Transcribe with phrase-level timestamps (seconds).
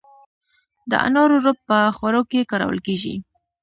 [0.89, 3.15] د انارو رب په خوړو کې کارول کیږي.